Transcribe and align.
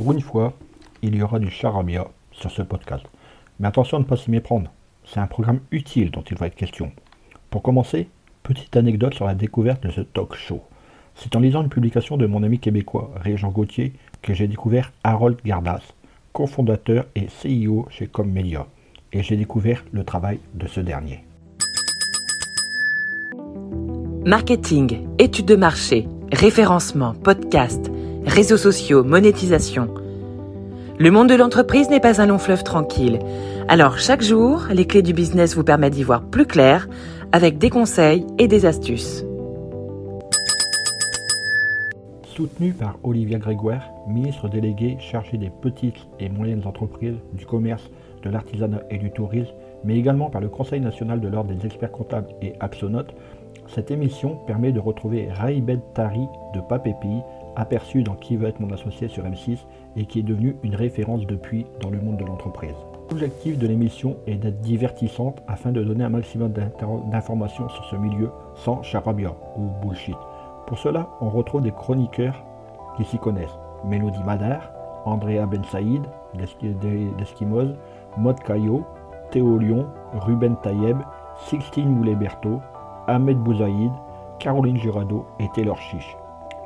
Pour 0.00 0.12
une 0.12 0.20
fois, 0.20 0.52
il 1.02 1.16
y 1.16 1.22
aura 1.22 1.40
du 1.40 1.50
charabia 1.50 2.06
sur 2.30 2.52
ce 2.52 2.62
podcast. 2.62 3.04
Mais 3.58 3.66
attention 3.66 3.96
à 3.96 4.00
ne 4.00 4.04
pas 4.04 4.16
s'y 4.16 4.30
méprendre. 4.30 4.70
C'est 5.04 5.18
un 5.18 5.26
programme 5.26 5.58
utile 5.72 6.12
dont 6.12 6.22
il 6.22 6.36
va 6.36 6.46
être 6.46 6.54
question. 6.54 6.92
Pour 7.50 7.62
commencer, 7.62 8.08
petite 8.44 8.76
anecdote 8.76 9.14
sur 9.14 9.26
la 9.26 9.34
découverte 9.34 9.82
de 9.82 9.90
ce 9.90 10.00
talk 10.00 10.36
show. 10.36 10.62
C'est 11.16 11.34
en 11.34 11.40
lisant 11.40 11.64
une 11.64 11.68
publication 11.68 12.16
de 12.16 12.26
mon 12.26 12.44
ami 12.44 12.60
québécois, 12.60 13.10
Régent 13.16 13.50
Gauthier, 13.50 13.92
que 14.22 14.34
j'ai 14.34 14.46
découvert 14.46 14.92
Harold 15.02 15.38
Gardas, 15.44 15.82
cofondateur 16.32 17.06
et 17.16 17.26
CEO 17.26 17.88
chez 17.90 18.06
Commedia, 18.06 18.68
et 19.12 19.24
j'ai 19.24 19.36
découvert 19.36 19.84
le 19.90 20.04
travail 20.04 20.38
de 20.54 20.68
ce 20.68 20.78
dernier. 20.78 21.24
Marketing, 24.24 25.08
études 25.18 25.46
de 25.46 25.56
marché, 25.56 26.06
référencement, 26.30 27.14
podcast, 27.14 27.90
réseaux 28.28 28.56
sociaux, 28.56 29.02
monétisation. 29.02 29.88
Le 30.98 31.10
monde 31.10 31.28
de 31.28 31.34
l'entreprise 31.34 31.88
n'est 31.90 32.00
pas 32.00 32.20
un 32.20 32.26
long 32.26 32.38
fleuve 32.38 32.62
tranquille. 32.62 33.18
Alors 33.68 33.98
chaque 33.98 34.22
jour, 34.22 34.66
les 34.70 34.86
clés 34.86 35.02
du 35.02 35.12
business 35.12 35.56
vous 35.56 35.64
permettent 35.64 35.94
d'y 35.94 36.02
voir 36.02 36.22
plus 36.22 36.46
clair 36.46 36.88
avec 37.32 37.58
des 37.58 37.70
conseils 37.70 38.26
et 38.38 38.46
des 38.46 38.66
astuces. 38.66 39.24
Soutenu 42.26 42.72
par 42.72 42.98
Olivia 43.02 43.38
Grégoire, 43.38 43.82
ministre 44.06 44.48
délégué 44.48 44.96
chargé 45.00 45.38
des 45.38 45.50
petites 45.50 46.06
et 46.20 46.28
moyennes 46.28 46.62
entreprises, 46.66 47.16
du 47.32 47.46
commerce, 47.46 47.90
de 48.22 48.30
l'artisanat 48.30 48.82
et 48.90 48.98
du 48.98 49.10
tourisme, 49.10 49.52
mais 49.84 49.96
également 49.96 50.30
par 50.30 50.40
le 50.40 50.48
Conseil 50.48 50.80
national 50.80 51.20
de 51.20 51.28
l'ordre 51.28 51.52
des 51.52 51.66
experts 51.66 51.92
comptables 51.92 52.28
et 52.42 52.52
Axonote, 52.60 53.14
cette 53.74 53.90
émission 53.90 54.36
permet 54.46 54.72
de 54.72 54.80
retrouver 54.80 55.28
Raïbed 55.30 55.80
Tari 55.94 56.26
de 56.54 56.60
Papépi, 56.60 57.20
aperçu 57.58 58.02
dans 58.02 58.14
Qui 58.14 58.36
veut 58.36 58.48
être 58.48 58.60
mon 58.60 58.72
associé 58.72 59.08
sur 59.08 59.24
M6 59.24 59.58
et 59.96 60.06
qui 60.06 60.20
est 60.20 60.22
devenu 60.22 60.56
une 60.62 60.74
référence 60.74 61.26
depuis 61.26 61.66
dans 61.80 61.90
le 61.90 62.00
monde 62.00 62.16
de 62.16 62.24
l'entreprise. 62.24 62.76
L'objectif 63.10 63.58
de 63.58 63.66
l'émission 63.66 64.16
est 64.26 64.36
d'être 64.36 64.60
divertissante 64.60 65.42
afin 65.48 65.72
de 65.72 65.82
donner 65.82 66.04
un 66.04 66.10
maximum 66.10 66.52
d'informations 67.10 67.68
sur 67.68 67.84
ce 67.86 67.96
milieu 67.96 68.30
sans 68.54 68.82
charabia 68.82 69.34
ou 69.56 69.68
bullshit. 69.82 70.16
Pour 70.66 70.78
cela, 70.78 71.08
on 71.20 71.30
retrouve 71.30 71.62
des 71.62 71.72
chroniqueurs 71.72 72.44
qui 72.96 73.04
s'y 73.04 73.18
connaissent. 73.18 73.58
Mélodie 73.84 74.22
Madar, 74.24 74.70
Andrea 75.04 75.46
Ben 75.46 75.64
Saïd, 75.64 76.02
d'Eskimos, 76.34 77.74
Maud 78.18 78.38
Caillot, 78.40 78.84
Théo 79.30 79.58
Lyon, 79.58 79.86
Ruben 80.12 80.56
Tayeb, 80.62 80.98
Sixtine 81.46 81.88
Moulet-Berthaud, 81.88 82.60
Ahmed 83.06 83.38
Bouzaïd, 83.38 83.92
Caroline 84.38 84.76
Jurado 84.76 85.26
et 85.40 85.48
Taylor 85.54 85.78
Chiche. 85.80 86.16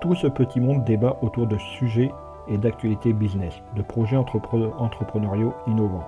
Tout 0.00 0.14
ce 0.14 0.26
petit 0.26 0.60
monde 0.60 0.84
débat 0.84 1.16
autour 1.22 1.46
de 1.46 1.56
sujets 1.56 2.12
et 2.48 2.58
d'actualités 2.58 3.12
business, 3.12 3.54
de 3.74 3.82
projets 3.82 4.16
entrepreneuriaux 4.16 5.54
innovants. 5.66 6.04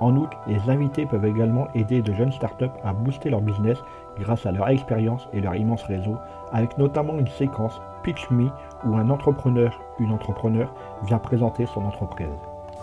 En 0.00 0.14
outre, 0.16 0.36
les 0.46 0.68
invités 0.68 1.06
peuvent 1.06 1.24
également 1.24 1.68
aider 1.74 2.02
de 2.02 2.12
jeunes 2.12 2.32
startups 2.32 2.64
à 2.84 2.92
booster 2.92 3.30
leur 3.30 3.40
business 3.40 3.78
grâce 4.18 4.44
à 4.44 4.52
leur 4.52 4.68
expérience 4.68 5.28
et 5.32 5.40
leur 5.40 5.54
immense 5.54 5.84
réseau, 5.84 6.16
avec 6.52 6.76
notamment 6.76 7.18
une 7.18 7.28
séquence 7.28 7.80
Pitch 8.02 8.30
Me 8.30 8.48
où 8.84 8.96
un 8.96 9.10
entrepreneur, 9.10 9.80
une 9.98 10.12
entrepreneur 10.12 10.72
vient 11.04 11.18
présenter 11.18 11.66
son 11.66 11.84
entreprise. 11.84 12.26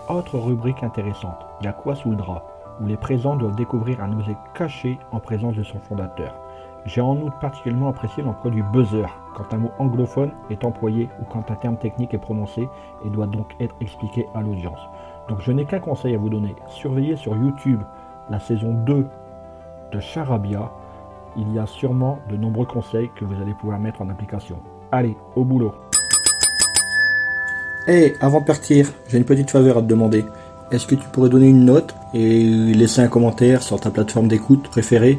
Autre 0.08 0.38
rubrique 0.38 0.82
intéressante, 0.82 1.46
il 1.60 1.66
y 1.66 1.68
a 1.68 1.72
quoi 1.72 1.94
sous 1.94 2.10
le 2.10 2.16
drap, 2.16 2.42
où 2.80 2.86
les 2.86 2.96
présents 2.96 3.36
doivent 3.36 3.56
découvrir 3.56 4.02
un 4.02 4.18
osé 4.18 4.36
caché 4.54 4.98
en 5.12 5.20
présence 5.20 5.54
de 5.54 5.62
son 5.62 5.78
fondateur. 5.78 6.34
J'ai 6.86 7.00
en 7.00 7.16
outre 7.16 7.38
particulièrement 7.38 7.88
apprécié 7.88 8.22
l'emploi 8.22 8.50
du 8.50 8.62
buzzer 8.62 9.06
quand 9.34 9.54
un 9.54 9.58
mot 9.58 9.70
anglophone 9.78 10.32
est 10.50 10.64
employé 10.64 11.08
ou 11.20 11.24
quand 11.24 11.50
un 11.50 11.54
terme 11.54 11.78
technique 11.78 12.12
est 12.12 12.18
prononcé 12.18 12.68
et 13.04 13.10
doit 13.10 13.26
donc 13.26 13.46
être 13.58 13.74
expliqué 13.80 14.26
à 14.34 14.42
l'audience. 14.42 14.80
Donc 15.28 15.40
je 15.40 15.50
n'ai 15.50 15.64
qu'un 15.64 15.80
conseil 15.80 16.14
à 16.14 16.18
vous 16.18 16.28
donner. 16.28 16.54
Surveillez 16.68 17.16
sur 17.16 17.34
YouTube 17.36 17.80
la 18.28 18.38
saison 18.38 18.74
2 18.74 19.06
de 19.92 20.00
Charabia. 20.00 20.70
Il 21.38 21.50
y 21.54 21.58
a 21.58 21.66
sûrement 21.66 22.18
de 22.28 22.36
nombreux 22.36 22.66
conseils 22.66 23.10
que 23.16 23.24
vous 23.24 23.40
allez 23.40 23.54
pouvoir 23.54 23.78
mettre 23.78 24.02
en 24.02 24.10
application. 24.10 24.56
Allez, 24.92 25.16
au 25.36 25.44
boulot. 25.44 25.74
Hé, 27.86 28.14
avant 28.20 28.40
de 28.40 28.46
partir, 28.46 28.92
j'ai 29.08 29.18
une 29.18 29.24
petite 29.24 29.50
faveur 29.50 29.78
à 29.78 29.80
te 29.80 29.86
demander. 29.86 30.26
Est-ce 30.70 30.86
que 30.86 30.94
tu 30.94 31.08
pourrais 31.08 31.30
donner 31.30 31.48
une 31.48 31.64
note 31.64 31.94
et 32.12 32.44
laisser 32.44 33.00
un 33.00 33.08
commentaire 33.08 33.62
sur 33.62 33.80
ta 33.80 33.90
plateforme 33.90 34.28
d'écoute 34.28 34.68
préférée? 34.68 35.18